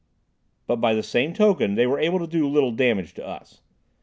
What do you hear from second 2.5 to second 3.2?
damage